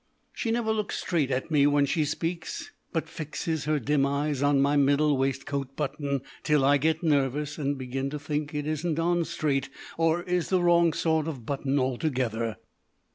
She 0.33 0.49
never 0.49 0.73
looks 0.73 0.99
straight 0.99 1.29
at 1.29 1.51
me 1.51 1.67
when 1.67 1.85
she 1.85 2.05
speaks, 2.05 2.71
but 2.91 3.07
fixes 3.07 3.65
her 3.65 3.77
dim 3.79 4.03
eyes 4.03 4.41
on 4.41 4.59
my 4.59 4.75
middle 4.75 5.15
waistcoat 5.15 5.75
button, 5.75 6.21
till 6.41 6.65
I 6.65 6.77
get 6.79 7.03
nervous 7.03 7.59
and 7.59 7.77
begin 7.77 8.09
to 8.09 8.17
think 8.17 8.51
it 8.55 8.65
isn't 8.65 8.97
on 8.97 9.25
straight, 9.25 9.69
or 9.99 10.23
is 10.23 10.49
the 10.49 10.59
wrong 10.63 10.91
sort 10.93 11.27
of 11.27 11.45
button 11.45 11.77
altogether. 11.77 12.57